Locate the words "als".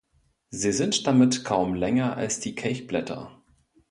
2.17-2.39